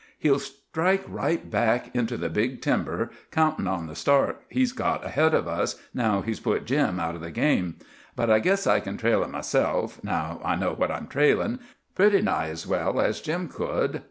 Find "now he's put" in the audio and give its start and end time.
5.93-6.65